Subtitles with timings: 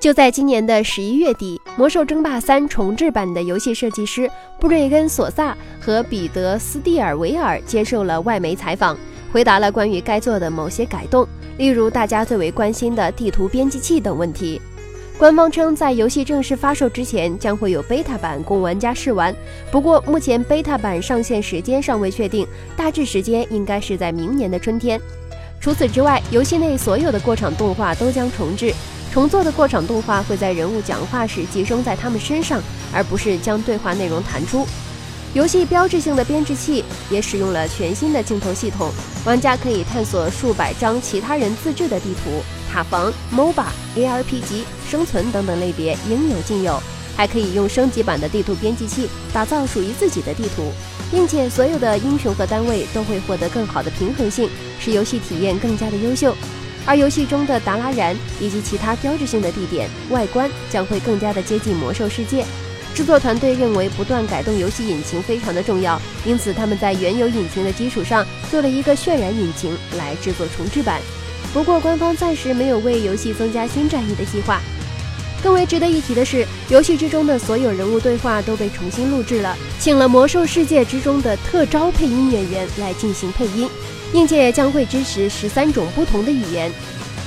[0.00, 8.96] 就在今年的十一月底，《魔兽争霸三》重置版的游戏设计师布瑞根·索萨和彼得·斯蒂尔维尔接受了外媒采访，
[9.30, 11.28] 回答了关于该作的某些改动，
[11.58, 14.58] 例如大家最为关心的地图编辑器等问题。
[15.18, 19.36] 官方称，在游戏正式发售之前，将会有 beta 版供玩家试玩。
[19.70, 24.98] 不过，目前 beta 版上线时间尚未确定，大致时间应该是在明年的春天。
[25.60, 28.72] 除此之外，游戏内所有的过场动画都将重置。
[29.12, 34.66] 重做的过场动画会在人物讲话时集中在他们身上，而不是将对话内容弹出。
[35.34, 38.90] 游戏标志性的编制器也使用了全新的镜头系统，
[39.24, 43.64] 玩家可以探索数百张其他人自制的地图、塔防、MOBA、
[43.96, 46.80] ARPG、生存等等类别应有尽有，
[47.16, 50.72] 还可以用升级版的地图编辑器打造属于自己的地图，
[51.10, 54.48] 并且所有的英雄和单位都会获得更好的平衡性，
[54.80, 56.34] 使游戏体验更加的优秀。
[56.86, 62.44] 而游戏中的达拉然以及其他标志性的地点外观将会更加的接近魔兽世界。
[62.92, 71.00] 制作团队认为不断改动游戏引擎非常的重要，因此他们在原有引擎的基础上做了一个渲染引擎来制作重置版。
[71.52, 74.60] 不过官方暂时没有为游戏增加新战役的计划。
[75.42, 83.68] 更为值得一提的是，游戏之中的所有人物对话都被重新录制了，请了魔兽世界之中的特招配音演员来进行配音。
[84.12, 86.70] 硬件将会支持十三种不同的语言。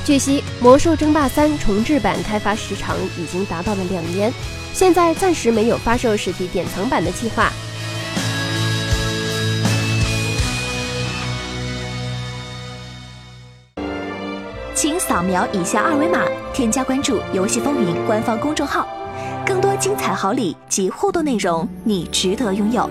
[0.05, 4.31] 据悉，《魔兽争霸三》重置版开发时长已经达到了两年，
[4.73, 7.51] 现在暂时没有发售实体典藏版的计划。
[14.75, 16.19] 请扫描以下二维码，
[16.53, 18.85] 添加关注“游戏风云”官方公众号，
[19.45, 22.89] 更多精彩好礼及互动内容，你值得拥有。